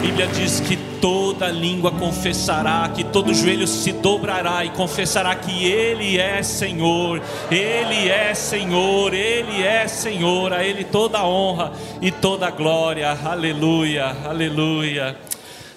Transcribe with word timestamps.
Bíblia 0.00 0.26
diz 0.28 0.60
que 0.60 0.78
toda 0.98 1.48
língua 1.48 1.92
confessará, 1.92 2.88
que 2.88 3.04
todo 3.04 3.34
joelho 3.34 3.66
se 3.66 3.92
dobrará 3.92 4.64
e 4.64 4.70
confessará 4.70 5.36
que 5.36 5.66
Ele 5.66 6.16
é 6.16 6.42
Senhor, 6.42 7.20
Ele 7.50 8.08
é 8.08 8.32
Senhor, 8.32 9.12
Ele 9.12 9.62
é 9.62 9.86
Senhor, 9.86 10.54
a 10.54 10.64
Ele 10.64 10.84
toda 10.84 11.22
honra 11.22 11.74
e 12.00 12.10
toda 12.10 12.50
glória, 12.50 13.10
aleluia, 13.10 14.06
aleluia, 14.24 15.18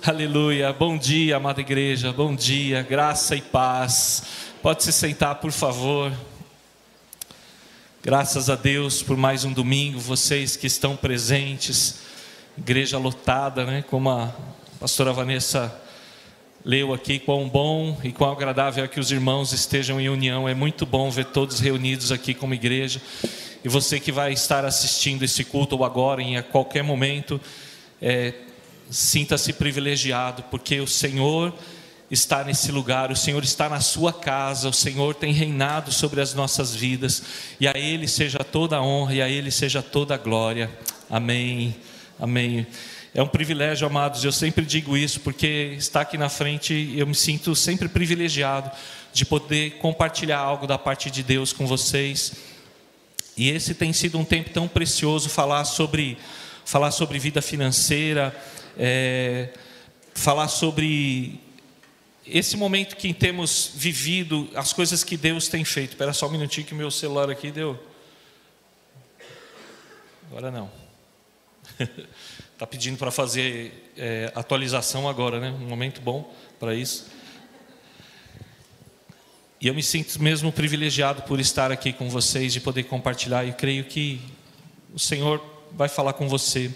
aleluia. 0.02 0.72
Bom 0.72 0.98
dia, 0.98 1.36
amada 1.36 1.60
igreja, 1.60 2.14
bom 2.14 2.34
dia, 2.34 2.82
graça 2.82 3.36
e 3.36 3.42
paz. 3.42 4.24
Pode 4.62 4.86
se 4.86 4.94
sentar, 4.94 5.36
por 5.36 5.52
favor. 5.52 6.14
Graças 8.02 8.50
a 8.50 8.56
Deus 8.56 9.04
por 9.04 9.18
mais 9.18 9.44
um 9.44 9.52
domingo, 9.52 10.00
vocês 10.00 10.56
que 10.56 10.68
estão 10.68 10.96
presentes 10.96 12.13
igreja 12.58 12.98
lotada, 12.98 13.66
né? 13.66 13.84
Como 13.90 14.10
a 14.10 14.34
pastora 14.80 15.12
Vanessa 15.12 15.74
leu 16.64 16.94
aqui, 16.94 17.20
quão 17.20 17.50
bom 17.50 18.00
e 18.04 18.12
quão 18.12 18.32
agradável 18.32 18.86
é 18.86 18.88
que 18.88 19.00
os 19.00 19.12
irmãos 19.12 19.52
estejam 19.52 20.00
em 20.00 20.10
união. 20.10 20.48
É 20.48 20.54
muito 20.54 20.86
bom 20.86 21.10
ver 21.10 21.26
todos 21.26 21.60
reunidos 21.60 22.12
aqui 22.12 22.34
como 22.34 22.54
igreja. 22.54 23.02
E 23.64 23.70
você 23.70 24.00
que 24.00 24.12
vai 24.12 24.34
estar 24.34 24.66
assistindo 24.66 25.24
esse 25.24 25.44
culto 25.44 25.76
ou 25.76 25.84
agora, 25.84 26.22
em 26.22 26.42
qualquer 26.44 26.84
momento, 26.84 27.40
é, 28.02 28.34
sinta-se 28.90 29.54
privilegiado, 29.54 30.44
porque 30.52 30.80
o 30.80 30.88
Senhor 30.88 31.54
está 32.12 32.44
nesse 32.44 32.72
lugar, 32.72 33.12
o 33.12 33.16
Senhor 33.16 33.44
está 33.44 33.68
na 33.68 33.80
sua 33.80 34.14
casa, 34.14 34.70
o 34.70 34.74
Senhor 34.74 35.16
tem 35.16 35.34
reinado 35.34 35.92
sobre 35.92 36.22
as 36.22 36.34
nossas 36.34 36.76
vidas, 36.76 37.24
e 37.60 37.68
a 37.68 37.74
Ele 37.76 38.08
seja 38.08 38.40
toda 38.40 38.78
a 38.78 38.84
honra 38.84 39.16
e 39.16 39.22
a 39.22 39.30
Ele 39.30 39.50
seja 39.50 39.82
toda 39.82 40.14
a 40.14 40.18
glória. 40.18 40.70
Amém. 41.10 41.76
Amém. 42.24 42.66
É 43.14 43.22
um 43.22 43.28
privilégio, 43.28 43.86
amados, 43.86 44.24
eu 44.24 44.32
sempre 44.32 44.66
digo 44.66 44.96
isso, 44.96 45.20
porque 45.20 45.76
está 45.78 46.00
aqui 46.00 46.18
na 46.18 46.30
frente, 46.30 46.94
eu 46.96 47.06
me 47.06 47.14
sinto 47.14 47.54
sempre 47.54 47.90
privilegiado 47.90 48.72
de 49.12 49.26
poder 49.26 49.72
compartilhar 49.72 50.38
algo 50.38 50.66
da 50.66 50.78
parte 50.78 51.12
de 51.12 51.22
Deus 51.22 51.52
com 51.52 51.68
vocês. 51.68 52.32
E 53.36 53.50
esse 53.50 53.76
tem 53.76 53.92
sido 53.92 54.18
um 54.18 54.24
tempo 54.24 54.52
tão 54.52 54.70
precioso 54.70 55.28
falar 55.28 55.66
sobre, 55.66 56.18
falar 56.64 56.92
sobre 56.92 57.20
vida 57.20 57.42
financeira, 57.42 58.34
é, 58.78 59.50
falar 60.16 60.48
sobre 60.48 61.42
esse 62.26 62.56
momento 62.56 62.96
que 62.96 63.14
temos 63.14 63.70
vivido, 63.76 64.50
as 64.56 64.72
coisas 64.72 65.04
que 65.04 65.18
Deus 65.18 65.50
tem 65.50 65.66
feito. 65.66 65.90
Espera 65.90 66.14
só 66.14 66.30
um 66.30 66.32
minutinho 66.32 66.66
que 66.66 66.74
meu 66.74 66.90
celular 66.90 67.30
aqui 67.30 67.52
deu. 67.52 67.78
Agora 70.32 70.50
não. 70.50 70.83
Está 72.54 72.66
pedindo 72.68 72.98
para 72.98 73.12
fazer 73.12 73.92
é, 73.98 74.32
atualização 74.36 75.08
agora, 75.08 75.40
né? 75.40 75.52
Um 75.52 75.68
momento 75.68 76.02
bom 76.02 76.34
para 76.60 76.76
isso. 76.76 77.08
E 79.60 79.68
eu 79.68 79.74
me 79.74 79.82
sinto 79.82 80.22
mesmo 80.22 80.52
privilegiado 80.52 81.22
por 81.22 81.40
estar 81.40 81.72
aqui 81.72 81.94
com 81.94 82.10
vocês, 82.10 82.52
de 82.52 82.60
poder 82.60 82.84
compartilhar. 82.84 83.46
E 83.46 83.54
creio 83.54 83.86
que 83.86 84.20
o 84.94 85.00
Senhor 85.00 85.42
vai 85.72 85.88
falar 85.88 86.14
com 86.14 86.28
você. 86.28 86.70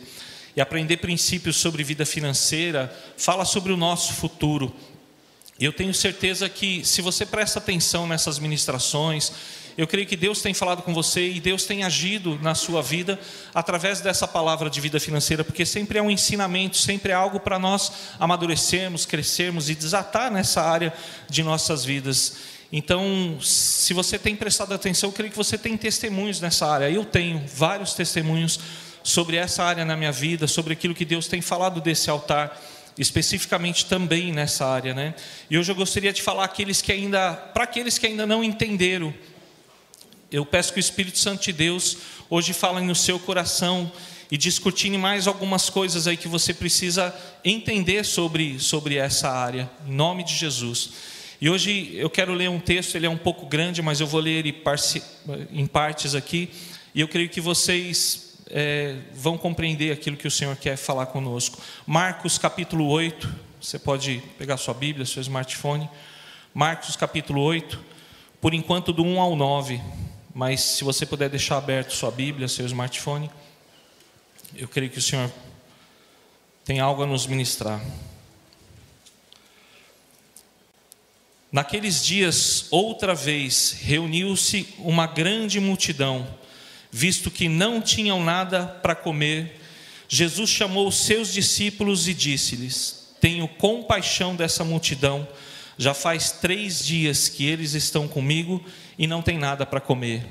E 0.55 0.61
aprender 0.61 0.97
princípios 0.97 1.57
sobre 1.57 1.83
vida 1.83 2.05
financeira, 2.05 2.95
fala 3.17 3.45
sobre 3.45 3.73
o 3.73 3.77
nosso 3.77 4.13
futuro. 4.13 4.73
E 5.59 5.65
eu 5.65 5.73
tenho 5.73 5.93
certeza 5.93 6.47
que, 6.47 6.85
se 6.85 7.01
você 7.01 7.25
presta 7.25 7.59
atenção 7.59 8.07
nessas 8.07 8.39
ministrações, 8.39 9.31
eu 9.77 9.85
creio 9.85 10.07
que 10.07 10.15
Deus 10.15 10.41
tem 10.41 10.55
falado 10.55 10.81
com 10.81 10.91
você 10.91 11.29
e 11.29 11.39
Deus 11.39 11.65
tem 11.65 11.83
agido 11.83 12.39
na 12.41 12.55
sua 12.55 12.81
vida 12.81 13.19
através 13.53 14.01
dessa 14.01 14.27
palavra 14.27 14.71
de 14.71 14.81
vida 14.81 14.99
financeira, 14.99 15.43
porque 15.43 15.65
sempre 15.67 15.99
é 15.99 16.01
um 16.01 16.09
ensinamento, 16.09 16.77
sempre 16.77 17.11
é 17.11 17.15
algo 17.15 17.39
para 17.39 17.59
nós 17.59 17.91
amadurecermos, 18.19 19.05
crescermos 19.05 19.69
e 19.69 19.75
desatar 19.75 20.31
nessa 20.31 20.63
área 20.63 20.91
de 21.29 21.43
nossas 21.43 21.85
vidas. 21.85 22.37
Então, 22.71 23.37
se 23.39 23.93
você 23.93 24.17
tem 24.17 24.35
prestado 24.35 24.73
atenção, 24.73 25.09
eu 25.09 25.13
creio 25.13 25.29
que 25.29 25.37
você 25.37 25.57
tem 25.59 25.77
testemunhos 25.77 26.41
nessa 26.41 26.65
área. 26.65 26.89
Eu 26.89 27.05
tenho 27.05 27.43
vários 27.47 27.93
testemunhos 27.93 28.59
sobre 29.03 29.37
essa 29.37 29.63
área 29.63 29.85
na 29.85 29.95
minha 29.95 30.11
vida, 30.11 30.47
sobre 30.47 30.73
aquilo 30.73 30.95
que 30.95 31.05
Deus 31.05 31.27
tem 31.27 31.39
falado 31.39 31.79
desse 31.79 32.09
altar 32.09 32.59
especificamente 32.97 33.85
também 33.85 34.33
nessa 34.33 34.65
área, 34.65 34.91
né? 34.91 35.13
E 35.51 35.57
hoje 35.57 35.71
eu 35.71 35.75
gostaria 35.75 36.11
de 36.11 36.21
falar 36.21 36.45
aqueles 36.45 36.81
que 36.81 36.91
ainda, 36.91 37.31
para 37.31 37.63
aqueles 37.63 37.99
que 37.99 38.07
ainda 38.07 38.25
não 38.25 38.43
entenderam 38.43 39.13
eu 40.31 40.45
peço 40.45 40.73
que 40.73 40.79
o 40.79 40.81
Espírito 40.81 41.17
Santo 41.17 41.43
de 41.43 41.53
Deus 41.53 41.97
hoje 42.29 42.51
fale 42.51 42.81
no 42.81 42.95
seu 42.95 43.17
coração 43.17 43.91
e 44.29 44.37
discutindo 44.37 44.99
mais 44.99 45.25
algumas 45.25 45.69
coisas 45.69 46.05
aí 46.05 46.17
que 46.17 46.27
você 46.27 46.53
precisa 46.53 47.15
entender 47.45 48.03
sobre, 48.03 48.59
sobre 48.59 48.95
essa 48.95 49.29
área, 49.29 49.69
em 49.87 49.93
nome 49.93 50.23
de 50.23 50.35
Jesus. 50.35 50.91
E 51.39 51.49
hoje 51.49 51.91
eu 51.93 52.09
quero 52.09 52.33
ler 52.33 52.49
um 52.49 52.59
texto, 52.59 52.95
ele 52.95 53.05
é 53.05 53.09
um 53.09 53.17
pouco 53.17 53.45
grande, 53.45 53.81
mas 53.81 54.01
eu 54.01 54.07
vou 54.07 54.19
ler 54.19 54.45
ele 54.45 54.63
em 55.51 55.65
partes 55.65 56.13
aqui, 56.13 56.49
e 56.93 56.99
eu 56.99 57.07
creio 57.07 57.29
que 57.29 57.39
vocês 57.39 58.37
é, 58.49 58.95
vão 59.13 59.37
compreender 59.37 59.93
aquilo 59.93 60.17
que 60.17 60.27
o 60.27 60.31
Senhor 60.31 60.57
quer 60.57 60.75
falar 60.75 61.05
conosco. 61.05 61.61
Marcos 61.85 62.37
capítulo 62.37 62.87
8, 62.87 63.33
você 63.61 63.79
pode 63.79 64.21
pegar 64.37 64.57
sua 64.57 64.73
Bíblia, 64.73 65.05
seu 65.05 65.21
smartphone. 65.21 65.89
Marcos 66.53 66.97
capítulo 66.97 67.41
8, 67.41 67.79
por 68.41 68.53
enquanto 68.53 68.91
do 68.91 69.03
1 69.03 69.21
ao 69.21 69.35
9 69.35 69.79
mas 70.37 70.61
se 70.61 70.83
você 70.83 71.03
puder 71.03 71.31
deixar 71.31 71.57
aberto 71.57 71.91
sua 71.93 72.11
Bíblia, 72.11 72.47
seu 72.47 72.63
smartphone, 72.67 73.27
eu 74.55 74.67
creio 74.67 74.91
que 74.91 74.99
o 74.99 75.01
Senhor 75.01 75.31
tem 76.63 76.79
algo 76.79 77.01
a 77.01 77.07
nos 77.07 77.25
ministrar. 77.25 77.83
Naqueles 81.51 82.05
dias, 82.05 82.67
outra 82.69 83.15
vez, 83.15 83.77
reuniu-se 83.81 84.75
uma 84.77 85.07
grande 85.07 85.59
multidão, 85.59 86.27
visto 86.91 87.31
que 87.31 87.49
não 87.49 87.81
tinham 87.81 88.23
nada 88.23 88.63
para 88.63 88.93
comer. 88.93 89.59
Jesus 90.07 90.51
chamou 90.51 90.87
os 90.87 90.97
seus 90.97 91.33
discípulos 91.33 92.07
e 92.07 92.13
disse-lhes: 92.13 93.11
Tenho 93.19 93.47
compaixão 93.47 94.35
dessa 94.35 94.63
multidão, 94.63 95.27
já 95.77 95.93
faz 95.93 96.31
três 96.31 96.83
dias 96.83 97.29
que 97.29 97.45
eles 97.45 97.73
estão 97.73 98.07
comigo 98.07 98.63
e 98.97 99.05
não 99.05 99.21
tem 99.21 99.37
nada 99.37 99.65
para 99.65 99.79
comer. 99.79 100.25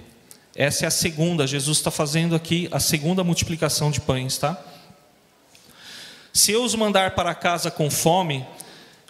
Essa 0.54 0.84
é 0.84 0.88
a 0.88 0.90
segunda, 0.90 1.46
Jesus 1.46 1.78
está 1.78 1.90
fazendo 1.90 2.34
aqui 2.34 2.68
a 2.72 2.80
segunda 2.80 3.22
multiplicação 3.22 3.90
de 3.90 4.00
pães, 4.00 4.38
tá? 4.38 4.60
Se 6.32 6.52
eu 6.52 6.64
os 6.64 6.74
mandar 6.74 7.14
para 7.14 7.34
casa 7.34 7.70
com 7.70 7.90
fome, 7.90 8.44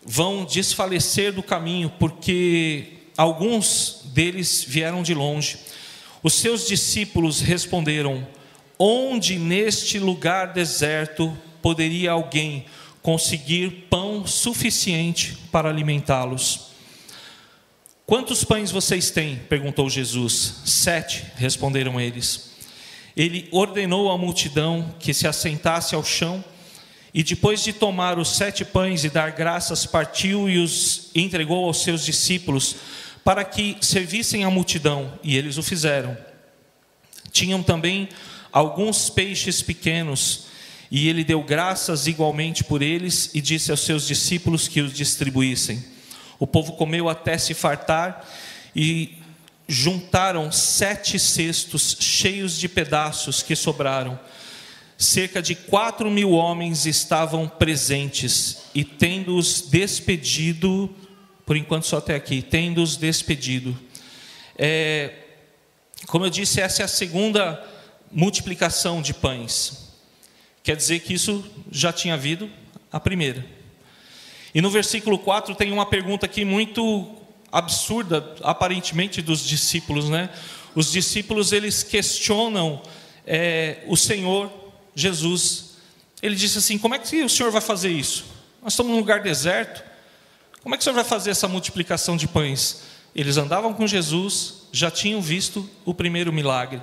vão 0.04 0.44
desfalecer 0.44 1.32
do 1.32 1.42
caminho, 1.42 1.90
porque 1.98 2.98
alguns 3.16 4.02
deles 4.06 4.64
vieram 4.66 5.02
de 5.02 5.14
longe. 5.14 5.58
Os 6.22 6.34
seus 6.34 6.66
discípulos 6.66 7.40
responderam: 7.40 8.26
Onde 8.78 9.38
neste 9.38 9.98
lugar 9.98 10.52
deserto 10.52 11.36
poderia 11.60 12.12
alguém 12.12 12.66
conseguir 13.06 13.86
pão 13.88 14.26
suficiente 14.26 15.38
para 15.52 15.68
alimentá-los? 15.68 16.72
Quantos 18.04 18.42
pães 18.42 18.72
vocês 18.72 19.12
têm? 19.12 19.36
perguntou 19.48 19.88
Jesus. 19.88 20.56
Sete, 20.64 21.24
responderam 21.36 22.00
eles. 22.00 22.50
Ele 23.16 23.48
ordenou 23.52 24.10
à 24.10 24.18
multidão 24.18 24.92
que 24.98 25.14
se 25.14 25.28
assentasse 25.28 25.94
ao 25.94 26.02
chão 26.02 26.44
e, 27.14 27.22
depois 27.22 27.62
de 27.62 27.72
tomar 27.72 28.18
os 28.18 28.30
sete 28.30 28.64
pães 28.64 29.04
e 29.04 29.08
dar 29.08 29.30
graças, 29.30 29.86
partiu 29.86 30.50
e 30.50 30.58
os 30.58 31.12
entregou 31.14 31.64
aos 31.64 31.84
seus 31.84 32.04
discípulos 32.04 32.74
para 33.22 33.44
que 33.44 33.76
servissem 33.82 34.42
à 34.42 34.50
multidão, 34.50 35.16
e 35.22 35.36
eles 35.36 35.58
o 35.58 35.62
fizeram. 35.62 36.18
Tinham 37.30 37.62
também 37.62 38.08
alguns 38.50 39.08
peixes 39.08 39.62
pequenos, 39.62 40.45
e 40.90 41.08
ele 41.08 41.24
deu 41.24 41.42
graças 41.42 42.06
igualmente 42.06 42.62
por 42.62 42.82
eles 42.82 43.30
e 43.34 43.40
disse 43.40 43.70
aos 43.70 43.80
seus 43.80 44.06
discípulos 44.06 44.68
que 44.68 44.80
os 44.80 44.92
distribuíssem. 44.92 45.84
O 46.38 46.46
povo 46.46 46.72
comeu 46.72 47.08
até 47.08 47.38
se 47.38 47.54
fartar 47.54 48.26
e 48.74 49.18
juntaram 49.66 50.52
sete 50.52 51.18
cestos 51.18 51.96
cheios 51.98 52.58
de 52.58 52.68
pedaços 52.68 53.42
que 53.42 53.56
sobraram. 53.56 54.18
Cerca 54.98 55.42
de 55.42 55.54
quatro 55.54 56.10
mil 56.10 56.30
homens 56.30 56.86
estavam 56.86 57.48
presentes 57.48 58.58
e, 58.74 58.82
tendo-os 58.84 59.62
despedido, 59.62 60.94
por 61.44 61.56
enquanto 61.56 61.86
só 61.86 61.98
até 61.98 62.14
aqui, 62.14 62.40
tendo-os 62.40 62.96
despedido. 62.96 63.76
É, 64.56 65.12
como 66.06 66.24
eu 66.24 66.30
disse, 66.30 66.60
essa 66.60 66.82
é 66.82 66.84
a 66.84 66.88
segunda 66.88 67.62
multiplicação 68.10 69.02
de 69.02 69.12
pães. 69.12 69.85
Quer 70.66 70.74
dizer 70.74 70.98
que 70.98 71.14
isso 71.14 71.44
já 71.70 71.92
tinha 71.92 72.14
havido 72.14 72.50
a 72.90 72.98
primeira. 72.98 73.46
E 74.52 74.60
no 74.60 74.68
versículo 74.68 75.16
4 75.16 75.54
tem 75.54 75.70
uma 75.70 75.86
pergunta 75.86 76.26
aqui 76.26 76.44
muito 76.44 77.08
absurda, 77.52 78.34
aparentemente, 78.42 79.22
dos 79.22 79.46
discípulos, 79.46 80.08
né? 80.08 80.28
Os 80.74 80.90
discípulos 80.90 81.52
eles 81.52 81.84
questionam 81.84 82.82
é, 83.24 83.84
o 83.86 83.96
Senhor 83.96 84.50
Jesus. 84.92 85.76
Ele 86.20 86.34
disse 86.34 86.58
assim: 86.58 86.78
Como 86.78 86.96
é 86.96 86.98
que 86.98 87.22
o 87.22 87.28
senhor 87.28 87.52
vai 87.52 87.60
fazer 87.60 87.90
isso? 87.90 88.24
Nós 88.60 88.72
estamos 88.72 88.90
num 88.90 88.98
lugar 88.98 89.22
deserto. 89.22 89.84
Como 90.64 90.74
é 90.74 90.78
que 90.78 90.82
o 90.82 90.84
senhor 90.84 90.96
vai 90.96 91.04
fazer 91.04 91.30
essa 91.30 91.46
multiplicação 91.46 92.16
de 92.16 92.26
pães? 92.26 92.82
Eles 93.14 93.36
andavam 93.36 93.72
com 93.72 93.86
Jesus, 93.86 94.62
já 94.72 94.90
tinham 94.90 95.22
visto 95.22 95.70
o 95.84 95.94
primeiro 95.94 96.32
milagre. 96.32 96.82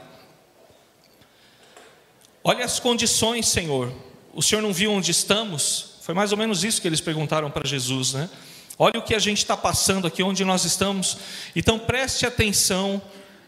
Olha 2.43 2.65
as 2.65 2.79
condições, 2.79 3.47
Senhor. 3.47 3.93
O 4.33 4.41
Senhor 4.41 4.61
não 4.61 4.73
viu 4.73 4.91
onde 4.91 5.11
estamos? 5.11 5.93
Foi 6.01 6.13
mais 6.13 6.33
ou 6.33 6.37
menos 6.37 6.63
isso 6.63 6.81
que 6.81 6.87
eles 6.87 6.99
perguntaram 6.99 7.49
para 7.49 7.65
Jesus, 7.65 8.11
né? 8.13 8.29
Olha 8.77 8.99
o 8.99 9.03
que 9.03 9.15
a 9.15 9.19
gente 9.19 9.37
está 9.37 9.55
passando 9.55 10.07
aqui, 10.07 10.21
onde 10.21 10.43
nós 10.43 10.65
estamos. 10.65 11.17
Então 11.55 11.79
preste 11.79 12.25
atenção 12.25 13.01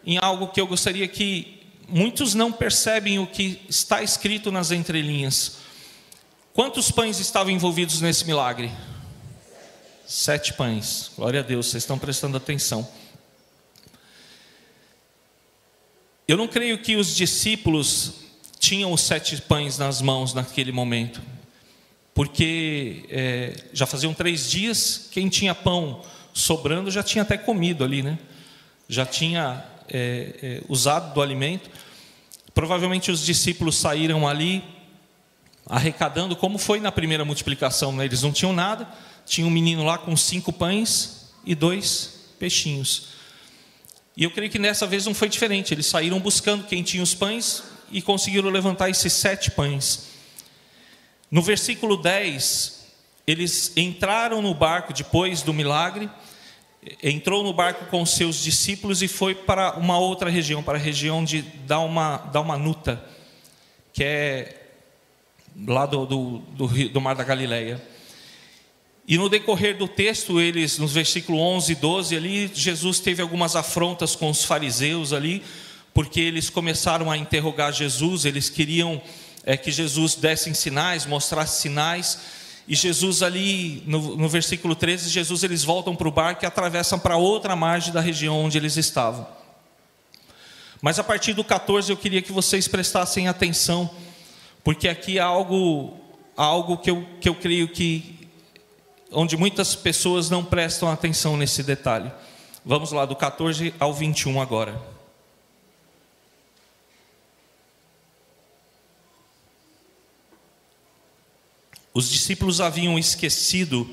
em 0.06 0.18
algo 0.18 0.48
que 0.48 0.62
eu 0.62 0.68
gostaria 0.68 1.08
que 1.08 1.62
muitos 1.90 2.34
não 2.34 2.52
percebem 2.52 3.20
o 3.20 3.28
que 3.28 3.62
está 3.68 4.02
escrito 4.02 4.52
nas 4.52 4.72
entrelinhas. 4.72 5.58
Quantos 6.54 6.90
pães 6.90 7.20
estavam 7.20 7.52
envolvidos 7.52 8.00
nesse 8.00 8.26
milagre? 8.26 8.72
Sete 10.08 10.54
pães. 10.54 11.12
Glória 11.18 11.42
a 11.42 11.44
Deus, 11.44 11.66
vocês 11.66 11.84
estão 11.84 12.00
prestando 12.00 12.38
atenção. 12.38 12.88
Eu 16.26 16.38
não 16.38 16.48
creio 16.48 16.78
que 16.78 16.96
os 16.96 17.14
discípulos 17.14 18.25
tinham 18.66 18.92
os 18.92 19.02
sete 19.02 19.40
pães 19.44 19.78
nas 19.78 20.02
mãos 20.02 20.34
naquele 20.34 20.72
momento, 20.72 21.22
porque 22.16 23.06
é, 23.12 23.54
já 23.72 23.86
faziam 23.86 24.12
três 24.12 24.50
dias, 24.50 25.08
quem 25.12 25.30
tinha 25.30 25.54
pão 25.54 26.02
sobrando 26.34 26.90
já 26.90 27.04
tinha 27.04 27.22
até 27.22 27.38
comido 27.38 27.84
ali, 27.84 28.02
né? 28.02 28.18
Já 28.90 29.06
tinha 29.06 29.64
é, 29.88 30.34
é, 30.42 30.62
usado 30.68 31.14
do 31.14 31.22
alimento. 31.22 31.70
Provavelmente 32.56 33.12
os 33.12 33.24
discípulos 33.24 33.78
saíram 33.78 34.28
ali 34.28 34.64
arrecadando, 35.68 36.36
como 36.36 36.58
foi 36.58 36.80
na 36.80 36.92
primeira 36.92 37.24
multiplicação, 37.24 37.92
né? 37.92 38.06
eles 38.06 38.24
não 38.24 38.32
tinham 38.32 38.52
nada, 38.52 38.88
tinha 39.28 39.46
um 39.46 39.52
menino 39.52 39.84
lá 39.84 40.00
com 40.00 40.18
cinco 40.18 40.52
pães 40.52 41.32
e 41.46 41.54
dois 41.54 42.34
peixinhos. 42.40 43.10
E 44.18 44.24
eu 44.24 44.32
creio 44.32 44.52
que 44.52 44.58
nessa 44.58 44.88
vez 44.88 45.06
não 45.06 45.14
foi 45.14 45.30
diferente, 45.30 45.72
eles 45.72 45.86
saíram 45.86 46.20
buscando 46.20 46.66
quem 46.66 46.82
tinha 46.82 47.04
os 47.04 47.14
pães 47.14 47.75
e 47.92 48.02
conseguiram 48.02 48.50
levantar 48.50 48.90
esses 48.90 49.14
sete 49.14 49.52
pães. 49.52 50.12
No 51.30 51.42
versículo 51.42 51.98
10, 51.98 52.86
eles 53.26 53.72
entraram 53.76 54.42
no 54.42 54.54
barco 54.54 54.94
depois 54.94 55.42
do 55.42 55.54
milagre 55.54 56.10
entrou 57.02 57.44
no 57.44 57.54
barco 57.54 57.86
com 57.86 58.06
seus 58.06 58.44
discípulos 58.44 59.02
e 59.02 59.08
foi 59.08 59.34
para 59.34 59.76
uma 59.78 59.98
outra 59.98 60.30
região, 60.30 60.62
para 60.62 60.78
a 60.78 60.82
região 60.82 61.24
de 61.24 61.42
Dalmanuta, 61.66 63.04
que 63.94 64.04
é 64.04 64.62
lá 65.68 65.86
do, 65.86 66.06
do, 66.06 66.38
do, 66.40 66.90
do 66.90 67.02
Mar 67.02 67.16
da 67.16 67.24
Galileia. 67.24 67.82
E 69.08 69.18
no 69.18 69.30
decorrer 69.30 69.78
do 69.78 69.88
texto, 69.88 70.40
eles, 70.40 70.78
nos 70.78 70.92
versículos 70.92 71.40
11 71.40 71.72
e 71.72 71.76
12, 71.76 72.16
ali, 72.16 72.52
Jesus 72.54 73.00
teve 73.00 73.22
algumas 73.22 73.56
afrontas 73.56 74.16
com 74.16 74.30
os 74.30 74.44
fariseus 74.44 75.14
ali, 75.14 75.44
porque 75.96 76.20
eles 76.20 76.50
começaram 76.50 77.10
a 77.10 77.16
interrogar 77.16 77.72
Jesus, 77.72 78.26
eles 78.26 78.50
queriam 78.50 79.02
é, 79.46 79.56
que 79.56 79.72
Jesus 79.72 80.16
desse 80.16 80.54
sinais, 80.54 81.06
mostrasse 81.06 81.62
sinais, 81.62 82.20
e 82.68 82.76
Jesus 82.76 83.24
ali, 83.24 83.82
no, 83.88 84.18
no 84.18 84.28
versículo 84.28 84.76
13, 84.76 85.10
Jesus 85.10 85.44
eles 85.46 85.64
voltam 85.64 85.96
para 85.96 86.08
o 86.10 86.12
barco 86.12 86.44
e 86.44 86.46
atravessam 86.46 87.00
para 87.00 87.16
outra 87.16 87.56
margem 87.56 87.94
da 87.94 88.02
região 88.02 88.44
onde 88.44 88.58
eles 88.58 88.76
estavam. 88.76 89.26
Mas 90.82 91.00
a 91.00 91.04
partir 91.04 91.32
do 91.32 91.46
14 91.46 91.90
eu 91.90 91.96
queria 91.96 92.22
que 92.22 92.34
vocês 92.34 92.68
prestassem 92.68 93.30
atenção, 93.30 93.90
porque 94.66 94.90
aqui 94.90 95.18
há 95.18 95.24
algo, 95.24 95.94
há 96.36 96.44
algo 96.44 96.78
que, 96.78 96.92
eu, 96.92 97.08
que 97.22 97.30
eu 97.30 97.36
creio 97.36 97.70
que, 97.70 98.28
onde 99.14 99.38
muitas 99.38 99.76
pessoas 99.76 100.30
não 100.30 100.44
prestam 100.44 100.90
atenção 100.92 101.38
nesse 101.38 101.64
detalhe. 101.64 102.12
Vamos 102.66 102.92
lá, 102.92 103.06
do 103.06 103.16
14 103.16 103.74
ao 103.80 103.94
21 103.94 104.42
agora. 104.42 104.95
Os 111.96 112.10
discípulos 112.10 112.60
haviam 112.60 113.00
esquecido 113.00 113.90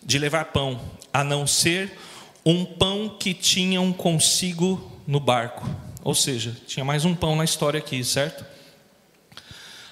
de 0.00 0.20
levar 0.20 0.44
pão, 0.46 0.80
a 1.12 1.24
não 1.24 1.48
ser 1.48 1.98
um 2.46 2.64
pão 2.64 3.16
que 3.18 3.34
tinham 3.34 3.92
consigo 3.92 4.88
no 5.04 5.18
barco. 5.18 5.68
Ou 6.04 6.14
seja, 6.14 6.56
tinha 6.68 6.84
mais 6.84 7.04
um 7.04 7.12
pão 7.12 7.34
na 7.34 7.44
história 7.44 7.78
aqui, 7.78 8.04
certo? 8.04 8.46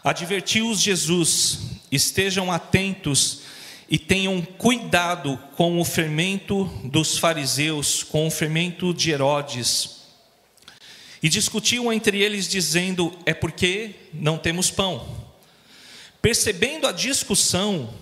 Advertiu-os 0.05 0.81
Jesus: 0.81 1.59
estejam 1.91 2.53
atentos 2.53 3.41
e 3.91 3.99
tenham 3.99 4.41
cuidado 4.41 5.37
com 5.57 5.81
o 5.81 5.85
fermento 5.85 6.65
dos 6.85 7.19
fariseus, 7.19 8.05
com 8.05 8.29
o 8.29 8.31
fermento 8.31 8.95
de 8.95 9.11
Herodes. 9.11 9.97
E 11.21 11.29
discutiam 11.29 11.93
entre 11.93 12.23
eles, 12.23 12.47
dizendo: 12.47 13.13
é 13.27 13.35
porque 13.35 13.97
não 14.15 14.39
temos 14.39 14.71
pão. 14.71 15.28
Percebendo 16.20 16.87
a 16.87 16.93
discussão, 16.93 17.94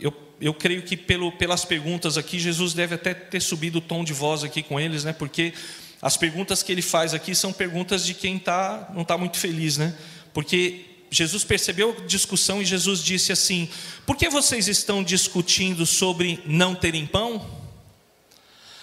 eu, 0.00 0.12
eu 0.40 0.52
creio 0.52 0.82
que 0.82 0.96
pelo, 0.96 1.30
pelas 1.32 1.64
perguntas 1.64 2.18
aqui, 2.18 2.38
Jesus 2.38 2.74
deve 2.74 2.94
até 2.94 3.14
ter 3.14 3.40
subido 3.40 3.78
o 3.78 3.80
tom 3.80 4.02
de 4.02 4.12
voz 4.12 4.42
aqui 4.42 4.62
com 4.62 4.80
eles, 4.80 5.04
né? 5.04 5.12
Porque 5.12 5.52
as 6.00 6.16
perguntas 6.16 6.62
que 6.62 6.72
ele 6.72 6.82
faz 6.82 7.14
aqui 7.14 7.34
são 7.34 7.52
perguntas 7.52 8.04
de 8.04 8.14
quem 8.14 8.38
tá, 8.38 8.90
não 8.92 9.02
está 9.02 9.16
muito 9.16 9.36
feliz, 9.38 9.76
né? 9.76 9.96
Porque 10.34 10.86
Jesus 11.12 11.44
percebeu 11.44 11.96
a 11.96 12.06
discussão 12.06 12.60
e 12.60 12.64
Jesus 12.64 13.04
disse 13.04 13.30
assim: 13.30 13.68
Por 14.04 14.16
que 14.16 14.28
vocês 14.28 14.66
estão 14.66 15.04
discutindo 15.04 15.86
sobre 15.86 16.42
não 16.44 16.74
terem 16.74 17.06
pão? 17.06 17.46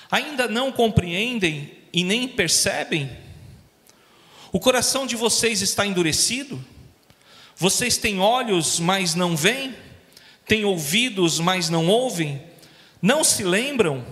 Ainda 0.09 0.47
não 0.47 0.71
compreendem 0.71 1.73
e 1.91 2.03
nem 2.03 2.27
percebem? 2.27 3.09
O 4.51 4.59
coração 4.59 5.05
de 5.05 5.15
vocês 5.15 5.61
está 5.61 5.85
endurecido? 5.85 6.63
Vocês 7.59 7.97
têm 7.97 8.21
olhos, 8.21 8.79
mas 8.79 9.15
não 9.15 9.35
veem? 9.35 9.75
Têm 10.47 10.63
ouvidos, 10.63 11.41
mas 11.41 11.69
não 11.69 11.89
ouvem? 11.89 12.41
Não 13.01 13.21
se 13.21 13.43
lembram? 13.43 14.05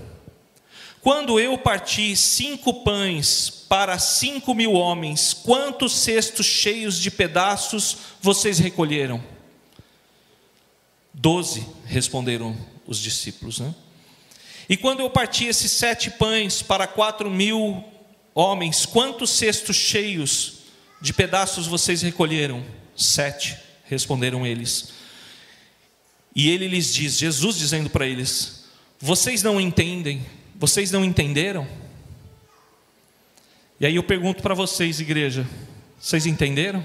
Quando 1.01 1.39
eu 1.39 1.57
parti 1.57 2.13
cinco 2.17 2.83
pães 2.83 3.49
para 3.49 3.97
cinco 3.99 4.53
mil 4.53 4.73
homens, 4.73 5.33
quantos 5.33 5.93
cestos 5.93 6.45
cheios 6.45 6.99
de 6.99 7.09
pedaços 7.09 7.95
vocês 8.21 8.59
recolheram? 8.59 9.23
Doze, 11.13 11.65
responderam 11.85 12.53
os 12.85 12.99
discípulos. 12.99 13.61
Né? 13.61 13.73
E 14.67 14.75
quando 14.75 14.99
eu 14.99 15.09
parti 15.09 15.45
esses 15.45 15.71
sete 15.71 16.11
pães 16.11 16.61
para 16.61 16.85
quatro 16.85 17.31
mil 17.31 17.81
homens, 18.35 18.85
quantos 18.85 19.29
cestos 19.29 19.77
cheios 19.77 20.55
de 20.99 21.13
pedaços 21.13 21.65
vocês 21.65 22.01
recolheram? 22.01 22.61
Sete, 22.97 23.55
responderam 23.85 24.45
eles. 24.45 24.91
E 26.35 26.49
ele 26.49 26.67
lhes 26.67 26.93
diz, 26.93 27.17
Jesus 27.17 27.57
dizendo 27.57 27.89
para 27.89 28.07
eles: 28.07 28.65
Vocês 28.99 29.43
não 29.43 29.61
entendem, 29.61 30.25
vocês 30.55 30.91
não 30.91 31.05
entenderam? 31.05 31.67
E 33.79 33.85
aí 33.85 33.95
eu 33.95 34.03
pergunto 34.03 34.41
para 34.41 34.55
vocês, 34.55 34.99
igreja: 34.99 35.47
Vocês 35.99 36.25
entenderam? 36.25 36.83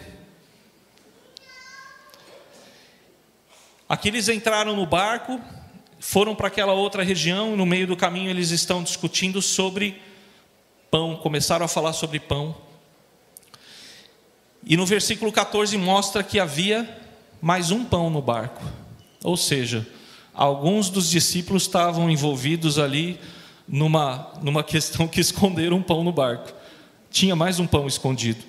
Aqui 3.89 4.09
eles 4.09 4.29
entraram 4.29 4.77
no 4.77 4.87
barco, 4.87 5.41
foram 5.99 6.35
para 6.35 6.49
aquela 6.49 6.73
outra 6.73 7.03
região, 7.03 7.57
no 7.57 7.65
meio 7.65 7.87
do 7.87 7.97
caminho 7.97 8.31
eles 8.31 8.51
estão 8.51 8.83
discutindo 8.83 9.41
sobre 9.41 10.01
pão, 10.91 11.17
começaram 11.17 11.65
a 11.65 11.69
falar 11.69 11.95
sobre 11.95 12.21
pão. 12.21 12.57
E 14.65 14.77
no 14.77 14.87
versículo 14.87 15.33
14 15.33 15.77
mostra 15.77 16.23
que 16.23 16.39
havia 16.39 16.89
mais 17.41 17.71
um 17.71 17.85
pão 17.85 18.09
no 18.09 18.23
barco. 18.23 18.63
Ou 19.25 19.37
seja, 19.37 19.87
alguns 20.33 20.89
dos 20.89 21.11
discípulos 21.11 21.65
estavam 21.65 22.09
envolvidos 22.09 22.79
ali 22.79 23.19
numa, 23.67 24.33
numa 24.41 24.63
questão 24.63 25.09
que 25.09 25.21
esconderam 25.21 25.79
um 25.79 25.83
pão 25.83 26.05
no 26.05 26.13
barco. 26.13 26.53
Tinha 27.11 27.35
mais 27.35 27.59
um 27.59 27.67
pão 27.67 27.87
escondido. 27.87 28.45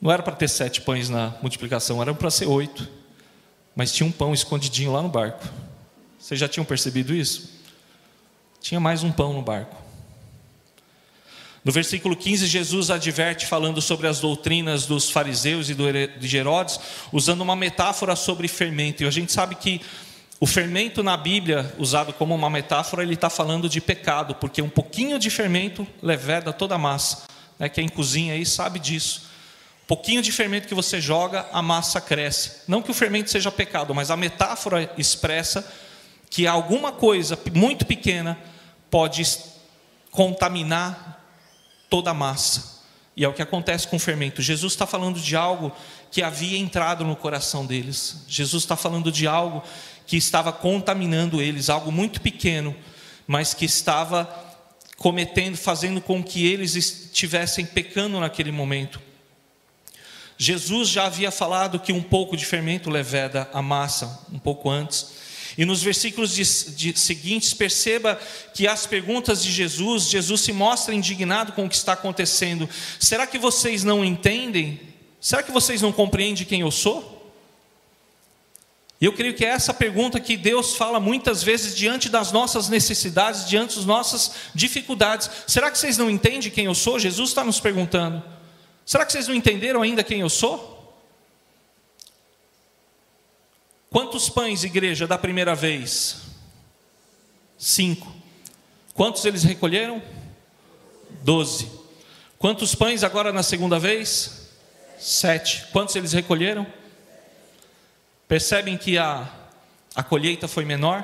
Não 0.00 0.10
era 0.10 0.22
para 0.22 0.34
ter 0.34 0.48
sete 0.48 0.80
pães 0.80 1.08
na 1.08 1.34
multiplicação, 1.40 2.02
era 2.02 2.12
para 2.12 2.30
ser 2.30 2.46
oito. 2.46 2.88
Mas 3.74 3.92
tinha 3.92 4.06
um 4.06 4.12
pão 4.12 4.34
escondidinho 4.34 4.92
lá 4.92 5.02
no 5.02 5.08
barco. 5.08 5.46
Vocês 6.18 6.40
já 6.40 6.48
tinham 6.48 6.64
percebido 6.64 7.14
isso? 7.14 7.54
Tinha 8.60 8.80
mais 8.80 9.04
um 9.04 9.12
pão 9.12 9.32
no 9.32 9.42
barco. 9.42 9.85
No 11.66 11.72
versículo 11.72 12.14
15, 12.14 12.46
Jesus 12.46 12.90
adverte 12.92 13.44
falando 13.44 13.82
sobre 13.82 14.06
as 14.06 14.20
doutrinas 14.20 14.86
dos 14.86 15.10
fariseus 15.10 15.68
e 15.68 15.74
de 15.74 16.36
Herodes, 16.36 16.78
usando 17.10 17.40
uma 17.40 17.56
metáfora 17.56 18.14
sobre 18.14 18.46
fermento. 18.46 19.02
E 19.02 19.06
a 19.08 19.10
gente 19.10 19.32
sabe 19.32 19.56
que 19.56 19.80
o 20.38 20.46
fermento 20.46 21.02
na 21.02 21.16
Bíblia, 21.16 21.74
usado 21.76 22.12
como 22.12 22.36
uma 22.36 22.48
metáfora, 22.48 23.02
ele 23.02 23.14
está 23.14 23.28
falando 23.28 23.68
de 23.68 23.80
pecado, 23.80 24.36
porque 24.36 24.62
um 24.62 24.68
pouquinho 24.68 25.18
de 25.18 25.28
fermento 25.28 25.84
leveda 26.00 26.52
toda 26.52 26.76
a 26.76 26.78
massa. 26.78 27.24
Né? 27.58 27.68
Quem 27.68 27.88
cozinha 27.88 28.34
aí 28.34 28.46
sabe 28.46 28.78
disso. 28.78 29.22
Pouquinho 29.88 30.22
de 30.22 30.30
fermento 30.30 30.68
que 30.68 30.74
você 30.74 31.00
joga, 31.00 31.48
a 31.52 31.60
massa 31.60 32.00
cresce. 32.00 32.62
Não 32.68 32.80
que 32.80 32.92
o 32.92 32.94
fermento 32.94 33.28
seja 33.28 33.50
pecado, 33.50 33.92
mas 33.92 34.08
a 34.08 34.16
metáfora 34.16 34.88
expressa 34.96 35.68
que 36.30 36.46
alguma 36.46 36.92
coisa 36.92 37.36
muito 37.52 37.84
pequena 37.84 38.38
pode 38.88 39.26
contaminar 40.12 41.15
toda 41.96 42.10
a 42.10 42.14
massa. 42.14 42.82
E 43.16 43.24
é 43.24 43.28
o 43.28 43.32
que 43.32 43.40
acontece 43.40 43.88
com 43.88 43.96
o 43.96 43.98
fermento. 43.98 44.42
Jesus 44.42 44.74
está 44.74 44.86
falando 44.86 45.18
de 45.18 45.34
algo 45.34 45.72
que 46.10 46.22
havia 46.22 46.58
entrado 46.58 47.06
no 47.06 47.16
coração 47.16 47.64
deles. 47.64 48.22
Jesus 48.28 48.64
está 48.64 48.76
falando 48.76 49.10
de 49.10 49.26
algo 49.26 49.62
que 50.06 50.18
estava 50.18 50.52
contaminando 50.52 51.40
eles, 51.40 51.70
algo 51.70 51.90
muito 51.90 52.20
pequeno, 52.20 52.76
mas 53.26 53.54
que 53.54 53.64
estava 53.64 54.28
cometendo, 54.98 55.56
fazendo 55.56 56.02
com 56.02 56.22
que 56.22 56.46
eles 56.46 56.76
estivessem 56.76 57.64
pecando 57.64 58.20
naquele 58.20 58.52
momento. 58.52 59.00
Jesus 60.36 60.90
já 60.90 61.06
havia 61.06 61.30
falado 61.30 61.80
que 61.80 61.94
um 61.94 62.02
pouco 62.02 62.36
de 62.36 62.44
fermento 62.44 62.90
leveda 62.90 63.48
a 63.54 63.62
massa, 63.62 64.26
um 64.30 64.38
pouco 64.38 64.68
antes. 64.68 65.14
E 65.56 65.64
nos 65.64 65.82
versículos 65.82 66.34
de, 66.34 66.44
de, 66.74 66.98
seguintes, 66.98 67.54
perceba 67.54 68.20
que 68.52 68.66
as 68.66 68.86
perguntas 68.86 69.42
de 69.42 69.50
Jesus, 69.50 70.08
Jesus 70.10 70.42
se 70.42 70.52
mostra 70.52 70.94
indignado 70.94 71.52
com 71.52 71.64
o 71.64 71.68
que 71.68 71.74
está 71.74 71.94
acontecendo. 71.94 72.68
Será 73.00 73.26
que 73.26 73.38
vocês 73.38 73.82
não 73.82 74.04
entendem? 74.04 74.78
Será 75.18 75.42
que 75.42 75.50
vocês 75.50 75.80
não 75.80 75.92
compreendem 75.92 76.44
quem 76.44 76.60
eu 76.60 76.70
sou? 76.70 77.16
E 79.00 79.04
eu 79.04 79.12
creio 79.12 79.34
que 79.34 79.44
é 79.44 79.48
essa 79.48 79.72
pergunta 79.74 80.20
que 80.20 80.36
Deus 80.36 80.74
fala 80.74 80.98
muitas 81.00 81.42
vezes 81.42 81.74
diante 81.74 82.08
das 82.08 82.32
nossas 82.32 82.68
necessidades, 82.68 83.46
diante 83.46 83.76
das 83.76 83.84
nossas 83.84 84.32
dificuldades. 84.54 85.30
Será 85.46 85.70
que 85.70 85.78
vocês 85.78 85.96
não 85.96 86.10
entendem 86.10 86.50
quem 86.50 86.66
eu 86.66 86.74
sou? 86.74 86.98
Jesus 86.98 87.30
está 87.30 87.44
nos 87.44 87.60
perguntando. 87.60 88.22
Será 88.84 89.04
que 89.04 89.12
vocês 89.12 89.28
não 89.28 89.34
entenderam 89.34 89.82
ainda 89.82 90.04
quem 90.04 90.20
eu 90.20 90.30
sou? 90.30 90.75
Quantos 93.96 94.28
pães, 94.28 94.62
igreja, 94.62 95.06
da 95.06 95.16
primeira 95.16 95.54
vez? 95.54 96.18
Cinco. 97.56 98.12
Quantos 98.92 99.24
eles 99.24 99.42
recolheram? 99.42 100.02
Doze. 101.22 101.66
Quantos 102.38 102.74
pães 102.74 103.02
agora 103.02 103.32
na 103.32 103.42
segunda 103.42 103.78
vez? 103.78 104.50
Sete. 104.98 105.64
Quantos 105.72 105.96
eles 105.96 106.12
recolheram? 106.12 106.66
Percebem 108.28 108.76
que 108.76 108.98
a, 108.98 109.32
a 109.94 110.02
colheita 110.02 110.46
foi 110.46 110.66
menor? 110.66 111.02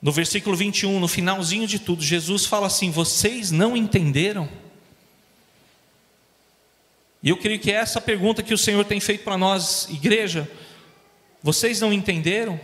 No 0.00 0.12
versículo 0.12 0.54
21, 0.54 1.00
no 1.00 1.08
finalzinho 1.08 1.66
de 1.66 1.80
tudo, 1.80 2.00
Jesus 2.00 2.46
fala 2.46 2.68
assim: 2.68 2.92
Vocês 2.92 3.50
não 3.50 3.76
entenderam? 3.76 4.48
E 7.24 7.30
eu 7.30 7.38
creio 7.38 7.58
que 7.58 7.72
é 7.72 7.76
essa 7.76 8.02
pergunta 8.02 8.42
que 8.42 8.52
o 8.52 8.58
Senhor 8.58 8.84
tem 8.84 9.00
feito 9.00 9.24
para 9.24 9.38
nós, 9.38 9.88
igreja. 9.88 10.46
Vocês 11.42 11.80
não 11.80 11.90
entenderam? 11.90 12.60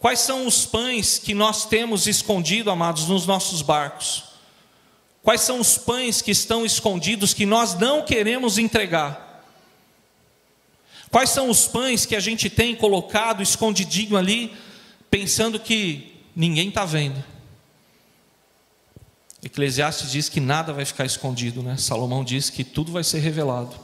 Quais 0.00 0.18
são 0.18 0.44
os 0.44 0.66
pães 0.66 1.20
que 1.20 1.34
nós 1.34 1.64
temos 1.64 2.08
escondido, 2.08 2.68
amados, 2.68 3.06
nos 3.06 3.26
nossos 3.26 3.62
barcos? 3.62 4.24
Quais 5.22 5.40
são 5.42 5.60
os 5.60 5.78
pães 5.78 6.20
que 6.20 6.32
estão 6.32 6.66
escondidos 6.66 7.32
que 7.32 7.46
nós 7.46 7.78
não 7.78 8.04
queremos 8.04 8.58
entregar? 8.58 9.44
Quais 11.08 11.30
são 11.30 11.48
os 11.48 11.68
pães 11.68 12.04
que 12.04 12.16
a 12.16 12.20
gente 12.20 12.50
tem 12.50 12.74
colocado 12.74 13.40
escondidinho 13.40 14.16
ali, 14.16 14.52
pensando 15.08 15.60
que 15.60 16.24
ninguém 16.34 16.70
está 16.70 16.84
vendo? 16.84 17.22
Eclesiastes 19.42 20.10
diz 20.10 20.28
que 20.28 20.40
nada 20.40 20.72
vai 20.72 20.84
ficar 20.84 21.04
escondido, 21.04 21.62
né? 21.62 21.76
Salomão 21.76 22.24
diz 22.24 22.50
que 22.50 22.64
tudo 22.64 22.90
vai 22.90 23.04
ser 23.04 23.20
revelado. 23.20 23.74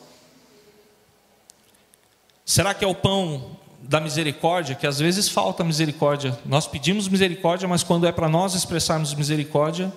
Será 2.45 2.75
que 2.75 2.85
é 2.85 2.89
o 2.89 2.95
pão 2.95 3.57
da 3.81 4.01
misericórdia? 4.01 4.75
Que 4.75 4.87
às 4.87 4.99
vezes 4.99 5.29
falta 5.29 5.63
misericórdia. 5.63 6.39
Nós 6.45 6.67
pedimos 6.67 7.09
misericórdia, 7.09 7.69
mas 7.69 7.83
quando 7.83 8.07
é 8.07 8.13
para 8.13 8.29
nós 8.29 8.55
expressarmos 8.55 9.15
misericórdia, 9.15 9.93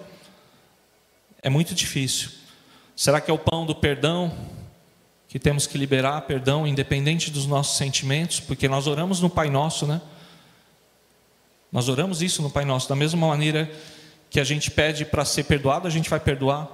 é 1.42 1.50
muito 1.50 1.74
difícil. 1.74 2.30
Será 2.96 3.20
que 3.20 3.30
é 3.30 3.34
o 3.34 3.40
pão 3.40 3.66
do 3.66 3.76
perdão? 3.76 4.32
Que 5.28 5.40
temos 5.40 5.68
que 5.68 5.78
liberar 5.78 6.22
perdão, 6.22 6.66
independente 6.66 7.32
dos 7.32 7.48
nossos 7.48 7.78
sentimentos, 7.78 8.40
porque 8.40 8.68
nós 8.68 8.88
oramos 8.88 9.20
no 9.20 9.30
Pai 9.30 9.50
Nosso, 9.50 9.86
né? 9.86 10.02
Nós 11.72 11.90
oramos 11.90 12.22
isso 12.22 12.42
no 12.42 12.50
Pai 12.50 12.64
Nosso, 12.64 12.88
da 12.88 12.96
mesma 12.96 13.28
maneira 13.28 13.70
que 14.30 14.40
a 14.40 14.44
gente 14.44 14.70
pede 14.72 15.06
para 15.06 15.24
ser 15.26 15.44
perdoado, 15.44 15.88
a 15.88 15.92
gente 15.92 16.10
vai 16.10 16.20
perdoar? 16.20 16.68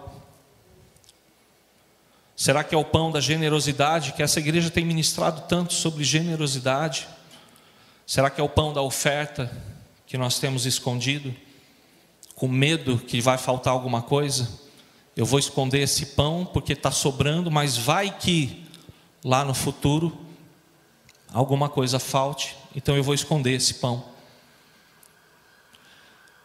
Será 2.36 2.64
que 2.64 2.74
é 2.74 2.78
o 2.78 2.84
pão 2.84 3.12
da 3.12 3.22
generosidade 3.22 4.14
que 4.14 4.24
essa 4.24 4.40
igreja 4.40 4.70
tem 4.70 4.84
ministrado 4.84 5.42
tanto 5.48 5.74
sobre 5.74 6.04
generosidade? 6.04 7.08
Será 8.06 8.30
que 8.30 8.42
é 8.42 8.44
o 8.44 8.50
pão 8.50 8.74
da 8.74 8.82
oferta 8.82 9.52
que 10.08 10.18
nós 10.18 10.40
temos 10.40 10.66
escondido? 10.66 11.34
Com 12.36 12.48
medo 12.48 12.98
que 12.98 13.22
vai 13.22 13.38
faltar 13.38 13.72
alguma 13.72 14.02
coisa? 14.02 14.50
Eu 15.16 15.26
vou 15.26 15.38
esconder 15.38 15.82
esse 15.82 16.08
pão 16.08 16.44
porque 16.44 16.74
está 16.74 16.90
sobrando, 16.90 17.52
mas 17.52 17.78
vai 17.78 18.10
que 18.18 18.66
lá 19.24 19.46
no 19.46 19.54
futuro 19.54 20.18
alguma 21.32 21.70
coisa 21.70 22.00
falte, 22.00 22.56
então 22.76 22.96
eu 22.96 23.04
vou 23.04 23.14
esconder 23.14 23.54
esse 23.54 23.76
pão. 23.76 24.04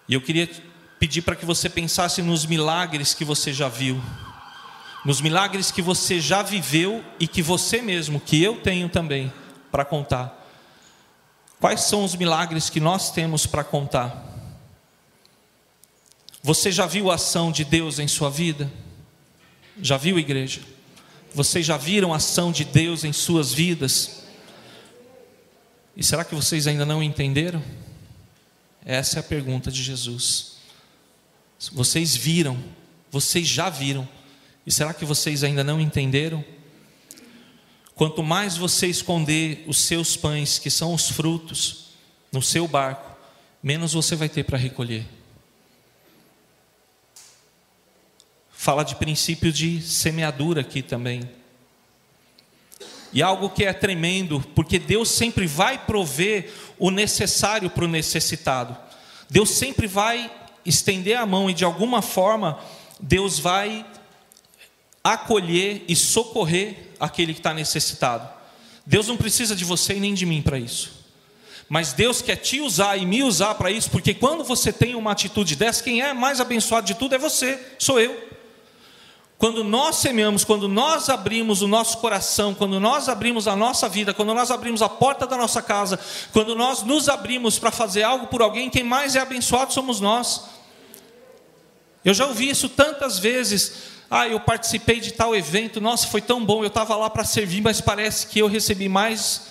E 0.09 0.15
eu 0.15 0.21
queria 0.21 0.49
pedir 0.99 1.23
para 1.23 1.37
que 1.37 1.45
você 1.45 1.69
pensasse 1.69 2.21
nos 2.23 2.45
milagres 2.45 3.15
que 3.15 3.25
você 3.25 3.53
já 3.53 3.69
viu, 3.69 4.03
nos 5.05 5.21
milagres 5.21 5.71
que 5.71 5.81
você 5.81 6.21
já 6.21 6.43
viveu 6.43 7.05
e 7.21 7.29
que 7.29 7.41
você 7.41 7.81
mesmo, 7.81 8.21
que 8.21 8.43
eu 8.43 8.61
tenho 8.61 8.89
também 8.89 9.33
para 9.71 9.85
contar. 9.85 10.35
Quais 11.61 11.83
são 11.83 12.05
os 12.05 12.15
milagres 12.15 12.69
que 12.69 12.81
nós 12.81 13.11
temos 13.11 13.47
para 13.47 13.65
contar? 13.65 14.25
Você 16.43 16.71
já 16.71 16.87
viu 16.87 17.11
a 17.11 17.15
ação 17.15 17.51
de 17.51 17.65
Deus 17.65 17.99
em 17.99 18.09
sua 18.09 18.31
vida? 18.31 18.71
Já 19.81 19.97
viu, 19.97 20.19
igreja? 20.19 20.61
Vocês 21.35 21.67
já 21.67 21.77
viram 21.77 22.13
a 22.13 22.17
ação 22.17 22.51
de 22.51 22.65
Deus 22.65 23.05
em 23.05 23.13
suas 23.13 23.53
vidas? 23.53 24.23
E 25.97 26.03
será 26.03 26.25
que 26.25 26.35
vocês 26.35 26.67
ainda 26.67 26.87
não 26.87 27.03
entenderam? 27.03 27.63
Essa 28.85 29.19
é 29.19 29.21
a 29.21 29.23
pergunta 29.23 29.71
de 29.71 29.83
Jesus. 29.83 30.58
Vocês 31.73 32.15
viram, 32.15 32.57
vocês 33.11 33.47
já 33.47 33.69
viram, 33.69 34.09
e 34.67 34.71
será 34.71 34.95
que 34.95 35.05
vocês 35.05 35.43
ainda 35.43 35.65
não 35.65 35.81
entenderam? 35.81 36.45
Quanto 37.95 38.23
mais 38.23 38.57
você 38.57 38.87
esconder 38.87 39.65
os 39.67 39.79
seus 39.79 40.17
pães, 40.17 40.59
que 40.59 40.71
são 40.71 40.95
os 40.95 41.11
frutos, 41.11 41.89
no 42.31 42.41
seu 42.41 42.69
barco, 42.69 43.17
menos 43.63 43.93
você 43.93 44.15
vai 44.15 44.29
ter 44.29 44.45
para 44.45 44.57
recolher. 44.57 45.05
Fala 48.53 48.85
de 48.85 48.95
princípio 48.97 49.53
de 49.53 49.81
semeadura 49.81 50.61
aqui 50.61 50.83
também. 50.83 51.29
E 53.13 53.23
algo 53.23 53.49
que 53.49 53.65
é 53.65 53.73
tremendo, 53.73 54.41
porque 54.55 54.79
Deus 54.79 55.11
sempre 55.11 55.47
vai 55.47 55.79
prover 55.79 56.53
o 56.79 56.91
necessário 56.91 57.71
para 57.71 57.85
o 57.85 57.89
necessitado. 57.89 58.77
Deus 59.31 59.51
sempre 59.51 59.87
vai 59.87 60.31
estender 60.69 61.17
a 61.17 61.27
mão 61.27 61.49
e 61.49 61.55
de 61.55 61.65
alguma 61.65 62.03
forma 62.03 62.59
Deus 63.01 63.39
vai 63.39 63.87
acolher 65.03 65.85
e 65.89 65.97
socorrer 65.97 66.93
aquele 67.01 67.33
que 67.33 67.41
está 67.41 67.55
necessitado. 67.55 68.29
Deus 68.85 69.07
não 69.07 69.17
precisa 69.17 69.55
de 69.55 69.65
você 69.65 69.95
e 69.95 70.01
nem 70.01 70.15
de 70.15 70.27
mim 70.27 70.43
para 70.43 70.59
isso. 70.59 70.99
Mas 71.69 71.93
Deus 71.93 72.23
quer 72.23 72.37
te 72.37 72.61
usar 72.61 72.97
e 72.97 73.05
me 73.05 73.23
usar 73.23 73.55
para 73.55 73.71
isso, 73.71 73.91
porque 73.91 74.15
quando 74.15 74.43
você 74.43 74.73
tem 74.73 74.95
uma 74.95 75.13
atitude 75.13 75.55
dessa, 75.55 75.83
quem 75.83 76.01
é 76.01 76.15
mais 76.15 76.41
abençoado 76.41 76.87
de 76.87 76.95
tudo 76.95 77.15
é 77.15 77.19
você, 77.19 77.61
sou 77.79 78.01
eu. 78.01 78.29
Quando 79.37 79.63
nós 79.63 79.97
semeamos, 79.97 80.43
quando 80.43 80.67
nós 80.67 81.09
abrimos 81.09 81.63
o 81.63 81.69
nosso 81.69 81.99
coração, 81.99 82.55
quando 82.55 82.81
nós 82.81 83.09
abrimos 83.09 83.47
a 83.47 83.55
nossa 83.55 83.89
vida, 83.89 84.13
quando 84.13 84.35
nós 84.35 84.51
abrimos 84.51 84.83
a 84.83 84.89
porta 84.89 85.27
da 85.27 85.37
nossa 85.37 85.63
casa, 85.63 86.01
quando 86.33 86.57
nós 86.57 86.83
nos 86.83 87.09
abrimos 87.09 87.57
para 87.57 87.71
fazer 87.71 88.03
algo 88.03 88.27
por 88.27 88.43
alguém, 88.43 88.69
quem 88.69 88.83
mais 88.83 89.15
é 89.15 89.21
abençoado 89.21 89.73
somos 89.73 90.01
nós. 90.01 90.58
Eu 92.09 92.15
já 92.15 92.27
ouvi 92.27 92.49
isso 92.49 92.71
tantas 92.71 93.19
vezes. 93.19 93.73
Ah, 94.11 94.27
eu 94.27 94.41
participei 94.41 94.99
de 94.99 95.13
tal 95.13 95.37
evento, 95.37 95.79
nossa, 95.79 96.07
foi 96.07 96.23
tão 96.23 96.43
bom, 96.43 96.63
eu 96.63 96.69
estava 96.69 96.97
lá 96.97 97.11
para 97.11 97.23
servir, 97.23 97.61
mas 97.61 97.83
parece 97.83 98.29
que 98.29 98.39
eu 98.39 98.47
recebi 98.47 98.89
mais 98.89 99.49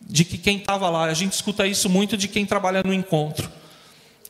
de 0.00 0.24
que 0.24 0.38
quem 0.38 0.56
estava 0.56 0.88
lá. 0.88 1.04
A 1.04 1.12
gente 1.12 1.34
escuta 1.34 1.66
isso 1.66 1.90
muito 1.90 2.16
de 2.16 2.26
quem 2.26 2.46
trabalha 2.46 2.82
no 2.82 2.94
encontro. 2.94 3.52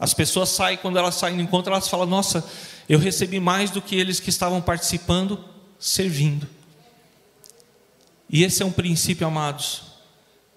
As 0.01 0.13
pessoas 0.13 0.49
saem, 0.49 0.79
quando 0.79 0.99
elas 0.99 1.15
saem 1.15 1.37
no 1.37 1.43
encontro, 1.43 1.73
elas 1.73 1.87
falam: 1.87 2.07
Nossa, 2.07 2.45
eu 2.89 2.99
recebi 2.99 3.39
mais 3.39 3.71
do 3.71 3.81
que 3.81 3.95
eles 3.95 4.19
que 4.19 4.31
estavam 4.31 4.61
participando, 4.61 5.39
servindo. 5.79 6.49
E 8.29 8.43
esse 8.43 8.65
é 8.65 8.67
um 8.67 8.73
princípio, 8.73 9.25
amados, 9.29 9.83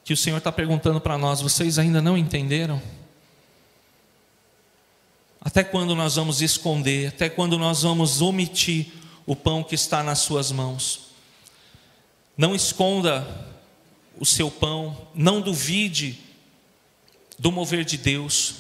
que 0.04 0.14
o 0.14 0.18
Senhor 0.18 0.38
está 0.38 0.52
perguntando 0.52 1.00
para 1.00 1.16
nós: 1.16 1.42
vocês 1.42 1.78
ainda 1.78 2.02
não 2.02 2.18
entenderam? 2.18 2.82
Até 5.44 5.62
quando 5.62 5.94
nós 5.94 6.16
vamos 6.16 6.42
esconder? 6.42 7.10
Até 7.10 7.30
quando 7.30 7.60
nós 7.60 7.82
vamos 7.82 8.22
omitir 8.22 8.94
o 9.26 9.36
pão 9.36 9.62
que 9.62 9.76
está 9.76 10.02
nas 10.02 10.20
suas 10.20 10.54
mãos. 10.54 11.08
Não 12.38 12.56
esconda 12.56 13.28
o 14.18 14.26
seu 14.26 14.50
pão, 14.50 15.08
não 15.14 15.42
duvide 15.42 16.18
do 17.38 17.52
mover 17.52 17.84
de 17.84 17.98
Deus. 17.98 18.56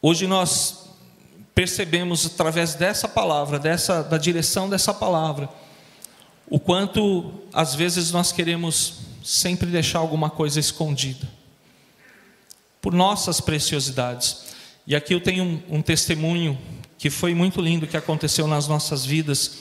Hoje 0.00 0.28
nós 0.28 0.88
percebemos 1.52 2.24
através 2.26 2.74
dessa 2.74 3.08
palavra, 3.08 3.58
dessa 3.58 4.02
da 4.02 4.18
direção 4.18 4.68
dessa 4.68 4.94
palavra, 4.94 5.48
o 6.48 6.60
quanto 6.60 7.32
às 7.52 7.74
vezes 7.74 8.12
nós 8.12 8.30
queremos 8.30 8.98
sempre 9.24 9.68
deixar 9.68 9.98
alguma 9.98 10.30
coisa 10.30 10.60
escondida 10.60 11.33
por 12.84 12.92
nossas 12.92 13.40
preciosidades. 13.40 14.44
E 14.86 14.94
aqui 14.94 15.14
eu 15.14 15.20
tenho 15.22 15.42
um, 15.42 15.76
um 15.76 15.80
testemunho 15.80 16.58
que 16.98 17.08
foi 17.08 17.34
muito 17.34 17.58
lindo 17.58 17.86
que 17.86 17.96
aconteceu 17.96 18.46
nas 18.46 18.68
nossas 18.68 19.06
vidas. 19.06 19.60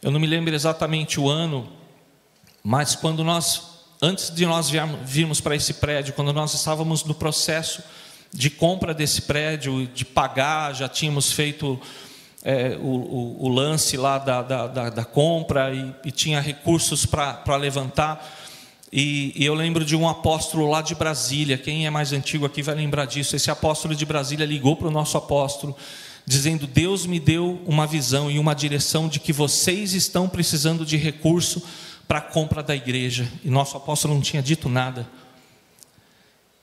Eu 0.00 0.12
não 0.12 0.20
me 0.20 0.28
lembro 0.28 0.54
exatamente 0.54 1.18
o 1.18 1.28
ano, 1.28 1.68
mas 2.62 2.94
quando 2.94 3.24
nós, 3.24 3.80
antes 4.00 4.32
de 4.32 4.46
nós 4.46 4.70
virmos 5.04 5.40
para 5.40 5.56
esse 5.56 5.74
prédio, 5.74 6.14
quando 6.14 6.32
nós 6.32 6.54
estávamos 6.54 7.02
no 7.02 7.16
processo 7.16 7.82
de 8.32 8.48
compra 8.48 8.94
desse 8.94 9.22
prédio, 9.22 9.88
de 9.88 10.04
pagar, 10.04 10.72
já 10.72 10.88
tínhamos 10.88 11.32
feito 11.32 11.80
é, 12.44 12.78
o, 12.80 12.86
o, 12.86 13.46
o, 13.46 13.48
lance 13.48 13.96
lá 13.96 14.18
da, 14.18 14.40
da, 14.40 14.66
da, 14.68 14.88
da 14.88 15.04
compra 15.04 15.74
e, 15.74 15.92
e, 16.04 16.12
tinha 16.12 16.40
recursos 16.40 17.04
para 17.04 17.56
levantar. 17.56 18.39
E, 18.92 19.32
e, 19.36 19.44
eu 19.44 19.54
lembro 19.54 19.84
de 19.84 19.94
um 19.94 20.08
apóstolo 20.08 20.68
lá 20.68 20.82
de 20.82 20.96
Brasília, 20.96 21.56
quem 21.56 21.86
é 21.86 21.90
mais 21.90 22.12
antigo 22.12 22.44
aqui 22.44 22.60
vai 22.60 22.74
lembrar 22.74 23.04
disso. 23.04 23.36
Esse 23.36 23.50
apóstolo 23.50 23.94
de 23.94 24.04
Brasília 24.04 24.44
ligou 24.44 24.74
para 24.74 24.88
o 24.88 24.90
nosso 24.90 25.16
apóstolo, 25.16 25.76
dizendo: 26.26 26.66
Deus 26.66 27.06
me 27.06 27.20
deu 27.20 27.60
uma 27.66 27.86
visão 27.86 28.28
e 28.28 28.38
uma 28.38 28.52
direção 28.52 29.08
de 29.08 29.20
que 29.20 29.32
vocês 29.32 29.94
estão 29.94 30.28
precisando 30.28 30.84
de 30.84 30.96
recurso 30.96 31.62
para 32.08 32.18
a 32.18 32.22
compra 32.22 32.64
da 32.64 32.74
igreja. 32.74 33.30
E 33.44 33.48
nosso 33.48 33.76
apóstolo 33.76 34.14
não 34.14 34.20
tinha 34.20 34.42
dito 34.42 34.68
nada. 34.68 35.08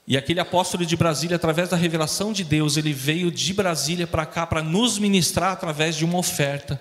E 0.06 0.18
aquele 0.18 0.42
apóstolo 0.42 0.86
de 0.86 0.96
Brasília, 0.98 1.38
através 1.38 1.70
da 1.70 1.78
revelação 1.78 2.34
de 2.34 2.44
Deus, 2.44 2.76
ele 2.76 2.92
veio 2.92 3.32
de 3.32 3.54
Brasília 3.54 4.06
para 4.06 4.26
cá 4.26 4.46
para 4.46 4.62
nos 4.62 5.00
ministrar 5.00 5.54
através 5.54 5.96
de 5.96 6.04
uma 6.04 6.18
oferta. 6.18 6.80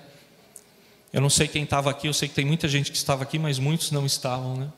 Eu 1.13 1.21
não 1.21 1.31
sei 1.31 1.47
quem 1.47 1.63
estava 1.63 1.91
aqui, 1.91 2.09
eu 2.09 2.13
sei 2.13 2.29
que 2.29 2.35
tem 2.35 2.45
muita 2.45 2.67
gente 2.67 2.91
que 2.91 2.97
estava 2.97 3.23
aqui, 3.23 3.39
mas 3.39 3.61
muitos 3.61 3.93
não 3.93 4.05
estavam, 4.05 4.57
né? 4.57 4.69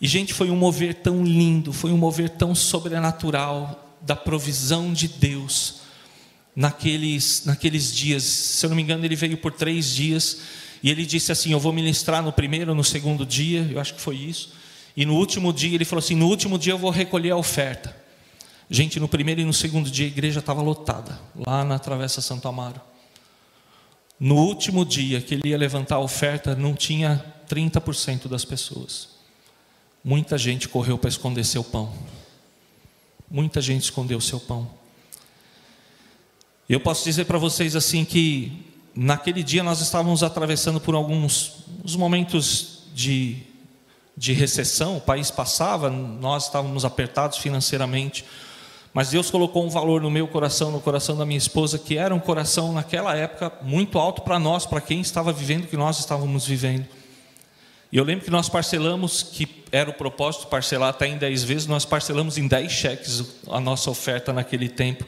E, 0.00 0.06
gente, 0.06 0.32
foi 0.32 0.50
um 0.50 0.56
mover 0.56 0.94
tão 0.94 1.24
lindo, 1.24 1.72
foi 1.72 1.90
um 1.90 1.96
mover 1.96 2.30
tão 2.30 2.54
sobrenatural 2.54 3.96
da 4.00 4.14
provisão 4.14 4.92
de 4.92 5.08
Deus 5.08 5.80
naqueles, 6.54 7.44
naqueles 7.44 7.94
dias. 7.94 8.22
Se 8.22 8.66
eu 8.66 8.70
não 8.70 8.76
me 8.76 8.82
engano, 8.82 9.04
ele 9.04 9.16
veio 9.16 9.36
por 9.36 9.52
três 9.52 9.94
dias 9.94 10.40
e 10.82 10.90
ele 10.90 11.04
disse 11.04 11.32
assim: 11.32 11.52
Eu 11.52 11.60
vou 11.60 11.72
ministrar 11.72 12.22
no 12.22 12.32
primeiro, 12.32 12.74
no 12.74 12.84
segundo 12.84 13.26
dia, 13.26 13.68
eu 13.70 13.80
acho 13.80 13.94
que 13.94 14.00
foi 14.00 14.16
isso. 14.16 14.52
E 14.96 15.04
no 15.04 15.14
último 15.14 15.52
dia, 15.52 15.74
ele 15.74 15.84
falou 15.84 16.00
assim: 16.00 16.14
No 16.14 16.26
último 16.26 16.58
dia 16.58 16.72
eu 16.72 16.78
vou 16.78 16.90
recolher 16.90 17.30
a 17.30 17.36
oferta. 17.36 17.96
Gente, 18.70 19.00
no 19.00 19.08
primeiro 19.08 19.40
e 19.40 19.44
no 19.44 19.52
segundo 19.52 19.90
dia 19.90 20.04
a 20.04 20.08
igreja 20.08 20.40
estava 20.40 20.60
lotada, 20.60 21.18
lá 21.34 21.64
na 21.64 21.78
Travessa 21.78 22.20
Santo 22.20 22.46
Amaro. 22.46 22.80
No 24.20 24.36
último 24.36 24.84
dia 24.84 25.20
que 25.20 25.34
ele 25.34 25.48
ia 25.48 25.56
levantar 25.56 25.96
a 25.96 26.00
oferta, 26.00 26.54
não 26.54 26.74
tinha 26.74 27.24
30% 27.48 28.28
das 28.28 28.44
pessoas. 28.44 29.17
Muita 30.04 30.38
gente 30.38 30.68
correu 30.68 30.96
para 30.96 31.08
esconder 31.08 31.44
seu 31.44 31.64
pão. 31.64 31.92
Muita 33.30 33.60
gente 33.60 33.82
escondeu 33.82 34.20
seu 34.20 34.40
pão. 34.40 34.68
Eu 36.68 36.80
posso 36.80 37.04
dizer 37.04 37.24
para 37.24 37.38
vocês 37.38 37.74
assim 37.74 38.04
que 38.04 38.64
naquele 38.94 39.42
dia 39.42 39.62
nós 39.62 39.80
estávamos 39.80 40.22
atravessando 40.22 40.80
por 40.80 40.94
alguns 40.94 41.64
momentos 41.96 42.84
de, 42.94 43.38
de 44.16 44.32
recessão, 44.32 44.96
o 44.96 45.00
país 45.00 45.30
passava, 45.30 45.88
nós 45.88 46.44
estávamos 46.44 46.84
apertados 46.84 47.38
financeiramente, 47.38 48.24
mas 48.92 49.10
Deus 49.10 49.30
colocou 49.30 49.64
um 49.64 49.70
valor 49.70 50.02
no 50.02 50.10
meu 50.10 50.26
coração, 50.26 50.70
no 50.70 50.80
coração 50.80 51.16
da 51.16 51.24
minha 51.24 51.38
esposa, 51.38 51.78
que 51.78 51.96
era 51.96 52.14
um 52.14 52.20
coração 52.20 52.72
naquela 52.72 53.14
época 53.14 53.52
muito 53.62 53.98
alto 53.98 54.22
para 54.22 54.38
nós, 54.38 54.66
para 54.66 54.80
quem 54.80 55.00
estava 55.00 55.32
vivendo 55.32 55.64
o 55.64 55.68
que 55.68 55.76
nós 55.76 55.98
estávamos 55.98 56.46
vivendo. 56.46 56.86
E 57.90 57.96
eu 57.96 58.04
lembro 58.04 58.24
que 58.24 58.30
nós 58.30 58.48
parcelamos, 58.48 59.22
que 59.22 59.48
era 59.72 59.88
o 59.88 59.94
propósito 59.94 60.46
parcelar 60.48 60.90
até 60.90 61.06
em 61.06 61.16
10 61.16 61.44
vezes, 61.44 61.66
nós 61.66 61.86
parcelamos 61.86 62.36
em 62.36 62.46
10 62.46 62.70
cheques 62.70 63.24
a 63.48 63.58
nossa 63.60 63.90
oferta 63.90 64.32
naquele 64.32 64.68
tempo. 64.68 65.06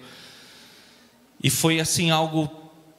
E 1.43 1.51
foi 1.51 1.79
assim 1.79 2.11
algo 2.11 2.51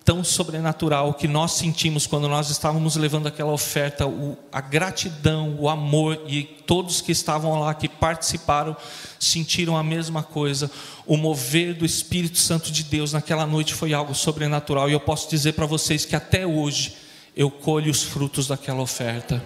tão 0.06 0.24
sobrenatural 0.24 1.14
que 1.14 1.28
nós 1.28 1.54
sentimos 1.54 2.06
quando 2.06 2.28
nós 2.28 2.50
estávamos 2.50 2.96
levando 2.96 3.28
aquela 3.28 3.52
oferta, 3.52 4.06
o, 4.06 4.38
a 4.52 4.62
gratidão, 4.62 5.56
o 5.60 5.68
amor, 5.68 6.22
e 6.28 6.44
todos 6.44 7.02
que 7.02 7.12
estavam 7.12 7.60
lá, 7.60 7.74
que 7.74 7.88
participaram, 7.88 8.78
sentiram 9.20 9.76
a 9.78 9.84
mesma 9.84 10.22
coisa. 10.22 10.70
O 11.08 11.18
mover 11.18 11.74
do 11.74 11.86
Espírito 11.86 12.38
Santo 12.38 12.72
de 12.72 12.84
Deus 12.84 13.14
naquela 13.14 13.48
noite 13.48 13.74
foi 13.74 13.94
algo 13.94 14.14
sobrenatural, 14.14 14.90
e 14.90 14.94
eu 14.94 15.00
posso 15.00 15.28
dizer 15.28 15.54
para 15.54 15.66
vocês 15.66 16.06
que 16.06 16.16
até 16.16 16.46
hoje 16.46 16.98
eu 17.36 17.50
colho 17.50 17.90
os 17.90 18.04
frutos 18.04 18.48
daquela 18.48 18.82
oferta 18.82 19.42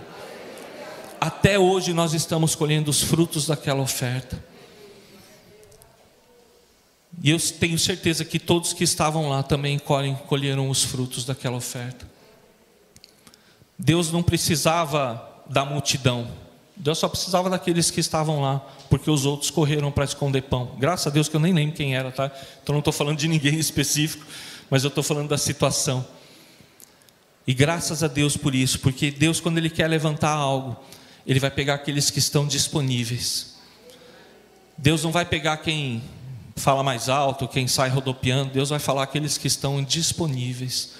até 1.25 1.57
hoje 1.57 1.91
nós 1.91 2.13
estamos 2.13 2.53
colhendo 2.53 2.91
os 2.91 3.01
frutos 3.01 3.47
daquela 3.47 3.81
oferta. 3.81 4.43
E 7.23 7.31
eu 7.31 7.39
tenho 7.59 7.79
certeza 7.79 8.23
que 8.23 8.37
todos 8.37 8.73
que 8.73 8.83
estavam 8.83 9.27
lá 9.27 9.41
também 9.41 9.79
colheram 10.27 10.69
os 10.69 10.83
frutos 10.83 11.25
daquela 11.25 11.57
oferta. 11.57 12.07
Deus 13.75 14.11
não 14.11 14.21
precisava 14.21 15.43
da 15.47 15.65
multidão, 15.65 16.27
Deus 16.75 16.99
só 16.99 17.09
precisava 17.09 17.49
daqueles 17.49 17.89
que 17.89 17.99
estavam 17.99 18.41
lá, 18.41 18.59
porque 18.87 19.09
os 19.09 19.25
outros 19.25 19.49
correram 19.49 19.91
para 19.91 20.05
esconder 20.05 20.43
pão. 20.43 20.75
Graças 20.77 21.07
a 21.07 21.09
Deus 21.09 21.27
que 21.27 21.35
eu 21.35 21.39
nem 21.39 21.53
lembro 21.53 21.75
quem 21.75 21.95
era, 21.95 22.11
tá? 22.11 22.31
Então 22.61 22.73
não 22.73 22.79
estou 22.79 22.93
falando 22.93 23.17
de 23.17 23.27
ninguém 23.27 23.57
específico, 23.57 24.23
mas 24.69 24.83
eu 24.83 24.89
estou 24.89 25.03
falando 25.03 25.29
da 25.29 25.39
situação. 25.39 26.05
E 27.47 27.53
graças 27.53 28.03
a 28.03 28.07
Deus 28.07 28.37
por 28.37 28.53
isso, 28.53 28.79
porque 28.79 29.09
Deus, 29.09 29.39
quando 29.39 29.57
Ele 29.57 29.71
quer 29.71 29.87
levantar 29.87 30.31
algo, 30.31 30.77
ele 31.25 31.39
vai 31.39 31.49
pegar 31.49 31.75
aqueles 31.75 32.09
que 32.09 32.19
estão 32.19 32.45
disponíveis. 32.45 33.55
Deus 34.77 35.03
não 35.03 35.11
vai 35.11 35.25
pegar 35.25 35.57
quem 35.57 36.03
fala 36.55 36.83
mais 36.83 37.09
alto, 37.09 37.47
quem 37.47 37.67
sai 37.67 37.89
rodopiando, 37.89 38.53
Deus 38.53 38.69
vai 38.69 38.79
falar 38.79 39.03
aqueles 39.03 39.37
que 39.37 39.47
estão 39.47 39.83
disponíveis 39.83 40.93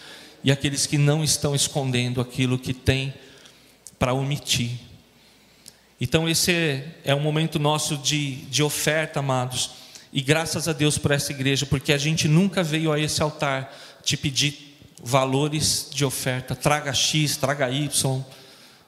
e 0.44 0.52
aqueles 0.52 0.86
que 0.86 0.98
não 0.98 1.24
estão 1.24 1.56
escondendo 1.56 2.20
aquilo 2.20 2.58
que 2.58 2.74
tem 2.74 3.14
para 3.98 4.14
omitir. 4.14 4.72
Então, 6.00 6.28
esse 6.28 6.52
é, 6.52 6.88
é 7.06 7.16
um 7.16 7.22
momento 7.22 7.58
nosso 7.58 7.98
de, 7.98 8.36
de 8.46 8.62
oferta, 8.62 9.20
amados, 9.20 9.72
e 10.12 10.22
graças 10.22 10.68
a 10.68 10.74
Deus 10.74 10.98
por 10.98 11.12
essa 11.12 11.32
igreja, 11.32 11.66
porque 11.66 11.94
a 11.94 11.98
gente 11.98 12.28
nunca 12.28 12.64
veio 12.64 12.92
a 12.92 13.00
esse 13.00 13.22
altar 13.22 13.74
te 14.04 14.18
pedir 14.18 14.78
valores 15.02 15.90
de 15.92 16.04
oferta, 16.04 16.56
traga 16.56 16.94
X, 16.94 17.38
traga 17.38 17.70
Y 17.70 18.24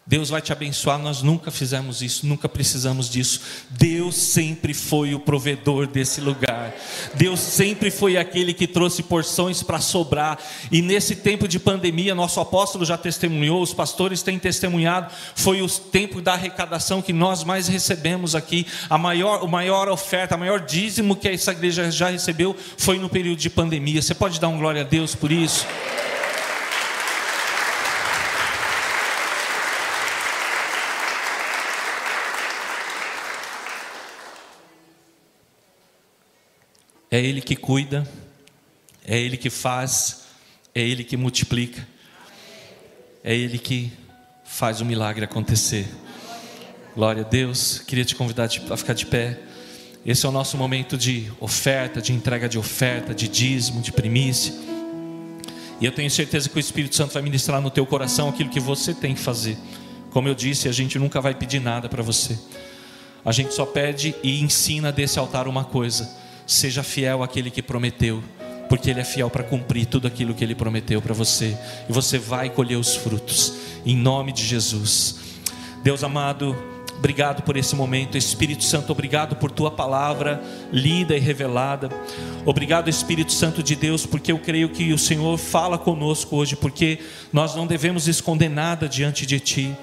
Deus 0.08 0.30
vai 0.30 0.42
te 0.42 0.54
abençoar, 0.54 0.98
nós 0.98 1.22
nunca 1.22 1.52
fizemos 1.52 2.02
isso, 2.02 2.26
nunca 2.26 2.48
precisamos 2.48 3.10
disso. 3.10 3.42
Deus 3.70 4.16
sempre 4.16 4.74
foi 4.74 5.14
o 5.14 5.20
provedor 5.20 5.86
desse 5.86 6.22
lugar. 6.22 6.74
Deus 7.14 7.42
sempre 7.42 7.92
foi 7.92 8.16
aquele 8.16 8.54
que 8.54 8.66
trouxe 8.66 9.04
porções 9.04 9.62
para 9.62 9.82
sobrar. 9.82 10.40
E 10.72 10.82
nesse 10.82 11.18
tempo 11.18 11.46
de 11.46 11.60
pandemia, 11.60 12.16
nosso 12.16 12.40
apóstolo 12.40 12.86
já 12.86 12.98
testemunhou, 12.98 13.62
os 13.62 13.74
pastores 13.74 14.22
têm 14.22 14.40
testemunhado, 14.40 15.14
foi 15.36 15.62
o 15.62 15.68
tempo 15.68 16.22
da 16.22 16.34
arrecadação 16.34 17.02
que 17.02 17.12
nós 17.12 17.44
mais 17.44 17.68
recebemos 17.68 18.34
aqui. 18.34 18.66
A 18.90 18.98
maior, 18.98 19.44
a 19.44 19.48
maior 19.48 19.90
oferta, 19.90 20.36
a 20.36 20.38
maior 20.38 20.62
dízimo 20.62 21.18
que 21.18 21.28
essa 21.28 21.52
igreja 21.52 21.92
já 21.92 22.10
recebeu 22.10 22.56
foi 22.78 22.98
no 22.98 23.10
período 23.10 23.40
de 23.40 23.50
pandemia. 23.50 24.02
Você 24.02 24.16
pode 24.16 24.40
dar 24.40 24.48
um 24.48 24.58
glória 24.58 24.84
a 24.84 24.86
Deus 24.86 25.14
por 25.14 25.34
isso? 25.34 25.68
É 37.10 37.22
Ele 37.22 37.40
que 37.40 37.56
cuida, 37.56 38.06
é 39.06 39.18
Ele 39.18 39.38
que 39.38 39.50
faz, 39.50 40.26
é 40.76 40.82
Ele 40.82 41.06
que 41.06 41.16
multiplica, 41.16 41.88
é 43.24 43.34
Ele 43.34 43.58
que 43.58 43.94
faz 44.44 44.82
o 44.82 44.86
milagre 44.86 45.24
acontecer. 45.24 45.88
Glória 46.94 47.24
a 47.24 47.26
Deus. 47.26 47.80
Queria 47.80 48.04
te 48.04 48.14
convidar 48.14 48.50
a 48.70 48.76
ficar 48.76 48.94
de 48.94 49.06
pé. 49.06 49.40
Esse 50.06 50.26
é 50.26 50.30
o 50.30 50.34
nosso 50.34 50.58
momento 50.58 50.98
de 50.98 51.32
oferta, 51.40 52.02
de 52.02 52.12
entrega 52.12 52.50
de 52.50 52.58
oferta, 52.58 53.14
de 53.14 53.30
dízimo, 53.30 53.82
de 53.82 53.94
primícia. 53.94 54.54
E 55.80 55.86
eu 55.86 55.94
tenho 55.94 56.12
certeza 56.12 56.50
que 56.50 56.58
o 56.58 56.60
Espírito 56.60 56.96
Santo 56.96 57.14
vai 57.14 57.22
ministrar 57.22 57.62
no 57.62 57.72
teu 57.72 57.86
coração 57.86 58.28
aquilo 58.28 58.50
que 58.50 58.60
você 58.60 58.94
tem 58.94 59.14
que 59.14 59.22
fazer. 59.22 59.58
Como 60.12 60.28
eu 60.28 60.36
disse, 60.36 60.68
a 60.68 60.74
gente 60.74 61.00
nunca 61.00 61.22
vai 61.22 61.34
pedir 61.34 61.62
nada 61.62 61.88
para 61.88 62.04
você. 62.04 62.38
A 63.24 63.32
gente 63.32 63.54
só 63.54 63.66
pede 63.66 64.14
e 64.22 64.42
ensina 64.42 64.92
desse 64.92 65.18
altar 65.18 65.48
uma 65.48 65.64
coisa 65.64 66.27
Seja 66.48 66.82
fiel 66.82 67.22
àquele 67.22 67.52
que 67.52 67.62
prometeu. 67.62 68.24
porque 68.68 68.90
Ele 68.90 69.00
é 69.00 69.04
fiel 69.04 69.30
para 69.30 69.44
cumprir 69.44 69.86
tudo 69.86 70.08
aquilo 70.08 70.34
que 70.34 70.44
Ele 70.44 70.56
prometeu 70.56 71.02
para 71.02 71.14
você, 71.14 71.58
e 71.90 71.94
você 71.94 72.18
vai 72.18 72.50
colher 72.50 72.78
os 72.78 72.96
frutos, 72.96 73.54
em 73.86 73.96
nome 73.96 74.32
de 74.32 74.44
Jesus. 74.46 75.20
Deus 75.84 76.04
amado, 76.04 76.56
obrigado 76.98 77.44
por 77.44 77.56
esse 77.56 77.76
momento, 77.76 78.18
Espírito 78.18 78.64
Santo, 78.64 78.92
obrigado 78.92 79.36
por 79.38 79.52
tua 79.52 79.72
palavra 79.72 80.42
lida 80.72 81.16
e 81.16 81.20
revelada, 81.20 81.90
obrigado, 82.46 82.90
Espírito 82.90 83.32
Santo 83.32 83.64
de 83.64 83.76
Deus, 83.76 84.06
porque 84.06 84.32
eu 84.32 84.40
creio 84.40 84.70
que 84.70 84.92
o 84.92 84.98
Senhor 84.98 85.38
fala 85.38 85.78
conosco 85.78 86.36
hoje, 86.36 86.56
porque 86.56 87.00
nós 87.32 87.56
não 87.56 87.66
devemos 87.66 88.08
esconder 88.08 88.50
nada 88.50 88.90
diante 88.90 89.26
de 89.26 89.40
Ti. 89.40 89.76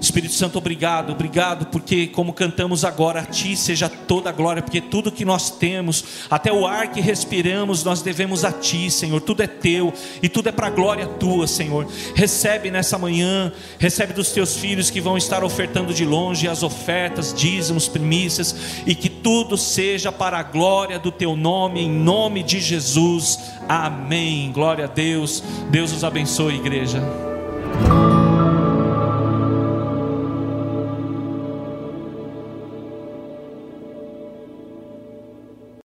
Espírito 0.00 0.32
Santo, 0.32 0.56
obrigado, 0.56 1.12
obrigado, 1.12 1.66
porque 1.66 2.06
como 2.06 2.32
cantamos 2.32 2.84
agora, 2.84 3.20
a 3.20 3.24
Ti 3.24 3.54
seja 3.54 3.88
toda 3.88 4.30
a 4.30 4.32
glória, 4.32 4.62
porque 4.62 4.80
tudo 4.80 5.12
que 5.12 5.24
nós 5.26 5.50
temos, 5.50 6.04
até 6.30 6.50
o 6.50 6.66
ar 6.66 6.90
que 6.90 7.00
respiramos, 7.00 7.84
nós 7.84 8.00
devemos 8.00 8.44
a 8.44 8.50
Ti, 8.50 8.90
Senhor. 8.90 9.20
Tudo 9.20 9.42
é 9.42 9.46
Teu 9.46 9.92
e 10.22 10.28
tudo 10.28 10.48
é 10.48 10.52
para 10.52 10.68
a 10.68 10.70
glória 10.70 11.06
Tua, 11.06 11.46
Senhor. 11.46 11.86
Recebe 12.14 12.70
nessa 12.70 12.96
manhã, 12.96 13.52
recebe 13.78 14.14
dos 14.14 14.30
Teus 14.30 14.56
filhos 14.56 14.88
que 14.88 15.00
vão 15.00 15.18
estar 15.18 15.44
ofertando 15.44 15.92
de 15.92 16.04
longe 16.04 16.48
as 16.48 16.62
ofertas, 16.62 17.34
dízimos, 17.34 17.86
primícias, 17.86 18.82
e 18.86 18.94
que 18.94 19.10
tudo 19.10 19.58
seja 19.58 20.10
para 20.10 20.38
a 20.38 20.42
glória 20.42 20.98
do 20.98 21.12
Teu 21.12 21.36
nome, 21.36 21.80
em 21.80 21.90
nome 21.90 22.42
de 22.42 22.58
Jesus. 22.58 23.38
Amém. 23.68 24.50
Glória 24.52 24.86
a 24.86 24.88
Deus. 24.88 25.42
Deus 25.70 25.92
os 25.92 26.04
abençoe, 26.04 26.54
igreja. 26.54 27.29